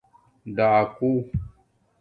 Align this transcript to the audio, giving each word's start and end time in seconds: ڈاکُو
ڈاکُو 0.57 1.11